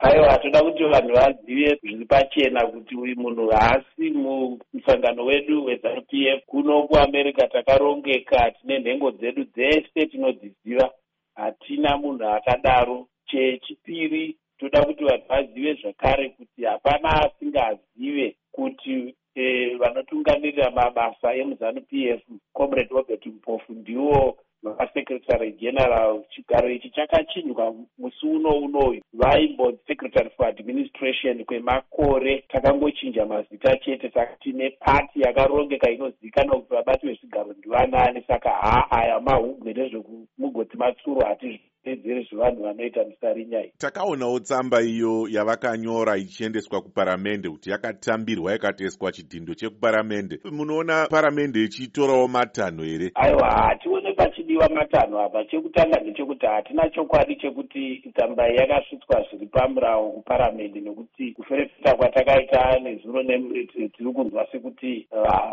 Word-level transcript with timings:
aiwa 0.00 0.38
toda 0.38 0.62
kuti 0.62 0.84
vanhu 0.84 1.14
vazive 1.14 1.78
zviri 1.82 2.04
pachena 2.04 2.66
kuti 2.66 2.96
uyu 2.96 3.16
munhu 3.16 3.48
haasi 3.48 4.10
mumusangano 4.10 5.24
wedu 5.24 5.64
wezanup 5.64 6.12
f. 6.12 6.42
Kuno 6.46 6.82
kuamerica 6.82 7.48
takarongeka 7.52 8.50
tine 8.50 8.78
nhengo 8.78 9.10
dzedu 9.10 9.44
dzese 9.44 10.06
tinodziziva. 10.06 10.90
Hatina 11.34 11.96
munhu 11.96 12.28
akadaro. 12.28 13.06
Chechipiri 13.26 14.36
toda 14.58 14.84
kuti 14.84 15.04
vanhu 15.04 15.24
vazive 15.28 15.74
zvakare 15.74 16.28
kuti 16.28 16.64
hapana 16.64 17.08
asingazive 17.22 18.36
kuti 18.52 19.14
e, 19.34 19.74
vanotungamirira 19.74 20.70
mabasa 20.70 21.34
emuzanup 21.34 21.92
f 21.92 22.22
comrade 22.52 22.94
obert 22.94 23.26
mpofu 23.26 23.72
ndiwo 23.72 24.38
vasekretary 24.80 25.52
general 25.52 26.22
chigaro 26.30 26.70
ichi 26.70 26.90
chakachinjwa 26.90 27.74
musi 27.98 28.26
uno 28.26 28.48
unoyu 28.48 29.02
vaimbonzi 29.12 29.78
secretary 29.86 30.30
for 30.36 30.46
administration 30.46 31.44
kwemakore 31.44 32.44
takangochinja 32.48 33.26
mazita 33.26 33.76
chete 33.76 34.10
saka 34.10 34.36
tine 34.40 34.70
pati 34.70 35.20
yakarongeka 35.20 35.90
inozivikanwa 35.90 36.56
kuti 36.60 36.74
vabati 36.74 37.06
vezvigaro 37.06 37.52
ndivanani 37.58 38.22
saka 38.28 38.50
haa 38.50 38.86
aya 38.90 39.20
mahugwe 39.70 39.82
nezvekumugoti 39.82 40.76
matsuro 40.76 41.20
hatizvi 41.26 41.70
tedzere 41.84 42.22
zvevanhu 42.22 42.62
vanoita 42.62 43.04
musarinyai. 43.04 43.72
Takaonawo 43.78 44.40
tsamba 44.40 44.82
iyo 44.82 45.28
yavakanyora 45.30 46.16
ichiendeswa 46.16 46.80
kuparamende 46.82 47.48
kuti 47.48 47.70
yakatambirwa 47.70 48.54
ikatoiswa 48.54 49.12
chidhindo 49.12 49.54
chekuparamende. 49.54 50.38
Munoona 50.52 51.06
paramende 51.10 51.64
ichitorawo 51.64 52.28
matanho 52.28 52.82
here 52.84 53.10
aiwa 53.14 53.50
hatione 53.50 54.12
pachidiwa 54.12 54.68
matanho 54.68 55.20
apa. 55.20 55.44
Chekutanga 55.44 56.00
ndechekuti 56.00 56.46
hatina 56.46 56.90
chokwadi 56.90 57.36
chekuti 57.36 58.12
tsamba 58.14 58.48
iyi 58.48 58.56
yakasvitswa 58.56 59.26
zviri 59.30 59.46
pamurawo 59.46 60.10
kuparamende 60.10 60.80
nekuti 60.80 61.32
kuferefeta 61.32 61.94
kwatakaita 61.94 62.78
nezuro 62.78 63.22
tiri 63.22 64.12
kunzwa 64.14 64.46
sekuti 64.52 65.08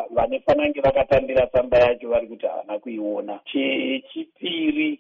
vanofanange 0.10 0.82
vakatambira 0.82 1.48
tsamba 1.48 1.78
yacho 1.78 2.10
vari 2.10 2.28
kuti 2.28 2.46
havana 2.46 2.80
kuiona 2.80 3.40
chechipiri 4.14 5.00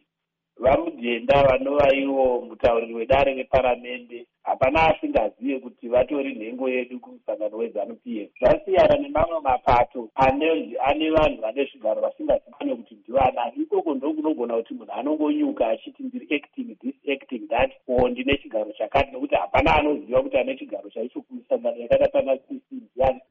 vamujenda 0.59 1.43
vanova 1.43 1.95
ivo 1.95 2.41
mutauriri 2.41 2.93
wedare 2.93 3.33
reparamende 3.33 4.25
hapana 4.43 4.87
asingazive 4.87 5.59
kuti 5.59 5.87
vatori 5.87 6.35
nhengo 6.35 6.69
yedu 6.69 6.99
kumusangano 6.99 7.57
wezanup 7.57 7.99
f. 8.05 8.29
Zvasiyana 8.39 8.97
nemamwe 8.97 9.39
mapato 9.39 10.09
ane 10.15 11.09
vanhu 11.09 11.41
vane 11.41 11.65
zvigaro 11.65 12.01
vasingazivane 12.01 12.75
kuti 12.75 12.95
ndivanani 12.95 13.63
ikoko 13.63 13.93
ndokunogona 13.93 14.55
kuti 14.57 14.73
munhu 14.73 14.91
anongonyuka 14.91 15.67
achiti 15.67 16.03
ndiri 16.03 16.35
acting 16.35 16.75
this 16.79 16.95
acting 17.13 17.47
that 17.47 17.71
o 17.87 18.09
ndine 18.09 18.37
chigaro 18.37 18.71
chakati 18.71 19.11
nekuti 19.11 19.35
hapana 19.35 19.75
anoziva 19.75 20.23
kuti 20.23 20.37
ane 20.37 20.55
chigaro 20.55 20.89
chaicho 20.89 21.21
kumusangano 21.21 21.77
yakada 21.77 22.07
pana 22.07 22.37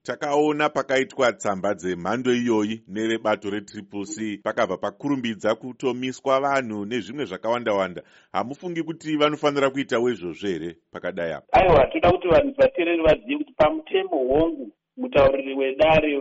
takaona 0.06 0.68
pakaitwa 0.68 1.32
tsamba 1.32 1.74
dzemhando 1.74 2.34
iyoyi 2.34 2.82
nevebato 2.88 3.50
retriple 3.50 4.04
c. 4.04 4.38
Pakabva 4.42 4.76
pakurumbidza 4.76 5.54
kutomiswa 5.54 6.40
vanhu 6.40 6.84
nezvimwe 6.84 7.24
zvakawanda 7.24 7.74
wanda. 7.74 8.02
Hamufungi 8.32 8.82
kuti 8.82 9.16
vanofanira 9.16 9.70
kuitawo 9.70 10.10
izvozvo 10.10 10.48
here 10.48 10.76
pakadai 10.92 11.32
apa? 11.32 11.46
Aiwa 11.52 11.86
toda 11.86 12.10
kuti 12.10 12.28
vanhu 12.28 12.54
vateereri 12.58 13.02
vazive 13.02 13.38
kuti 13.38 13.52
pamutemo 13.52 14.16
hongu 14.16 14.72
mutauriri 14.96 15.54
wedare 15.54 16.20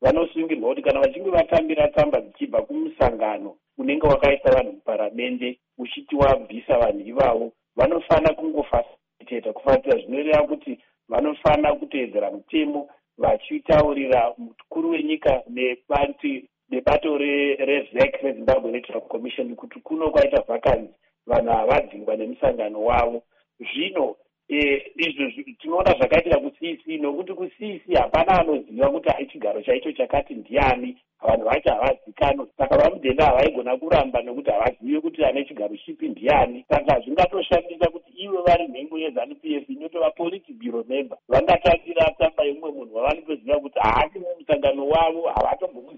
vanosungirwa 0.00 0.68
kuti 0.68 0.82
kana 0.82 1.00
vachinge 1.00 1.30
vatambira 1.30 1.88
tsamba 1.88 2.20
dzichibva 2.20 2.62
kumusangano 2.62 3.56
unenge 3.78 4.06
wakaisa 4.06 4.50
vanhu 4.50 4.72
muparamende 4.72 5.58
uchiti 5.78 6.16
wabvisa 6.16 6.78
vanhu 6.78 7.00
ivavo 7.00 7.52
vanofanira 7.76 8.34
kungofasiliteta 8.34 9.52
kufatira 9.52 9.98
zvinoreva 9.98 10.46
kuti 10.46 10.78
vanofanira 11.08 11.74
kuteedzera 11.74 12.30
mutemo 12.30 12.88
vachitaurira 13.18 14.34
mukuru 14.38 14.90
wenyika 14.90 15.42
nebati 15.48 16.48
nebato 16.70 17.18
rezec 17.18 18.22
rezimbabwe 18.22 18.70
electoral 18.70 19.02
commission 19.02 19.56
kuti 19.56 19.80
kuno 19.80 20.10
kwaita 20.10 20.42
vhakansi 20.48 20.94
vanhu 21.26 21.52
havadzingwa 21.52 22.16
nemusangano 22.16 22.84
wavo. 22.84 23.22
Zvino 23.60 24.16
e, 24.48 24.82
izvo 24.96 25.42
tinoona 25.60 25.94
zvakaitira 25.98 26.40
kucc 26.40 26.86
nokuti 27.00 27.32
kucc 27.32 27.94
hapana 27.94 28.40
anoziva 28.40 28.90
kuti 28.90 29.26
chigaro 29.32 29.62
chaicho 29.62 29.92
chakati 29.92 30.34
ndiani. 30.34 30.96
Vanhu 31.22 31.44
vacho 31.44 31.70
havazikanwa 31.70 32.46
saka 32.58 32.76
vamudhenda 32.76 33.24
havaigona 33.24 33.76
kuramba 33.76 34.22
nokuti 34.22 34.50
havazivi 34.50 35.00
kuti 35.00 35.24
ane 35.24 35.44
chigaro 35.44 35.76
chipi 35.76 36.08
ndiani. 36.08 36.64
Saka 36.68 37.00
zvingatoshandisa 37.00 37.90
kuti 37.90 38.12
ivo 38.12 38.42
vari 38.42 38.68
nhengo 38.68 38.98
yezanup 38.98 39.44
f 39.44 39.70
inotova 39.70 40.10
vakatamba 42.04 42.42
imwe 42.46 42.68
munhu 42.70 42.96
wavanopedzera 42.96 43.58
kuti 43.60 43.78
haasi 43.78 44.18
mumusangano 44.18 44.82
wavo 44.88 45.22
havatombomwe 45.34 45.93